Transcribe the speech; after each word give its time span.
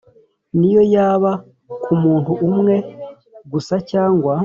niyo 0.57 0.81
yaba 0.95 1.31
kumuntu 1.83 2.31
umwe 2.47 2.75
gusa 3.51 3.75
cyangwa 3.91 4.35